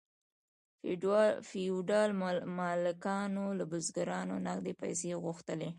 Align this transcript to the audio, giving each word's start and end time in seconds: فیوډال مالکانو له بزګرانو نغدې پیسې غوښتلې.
فیوډال 1.49 2.09
مالکانو 2.57 3.45
له 3.59 3.65
بزګرانو 3.71 4.35
نغدې 4.47 4.73
پیسې 4.81 5.09
غوښتلې. 5.23 5.69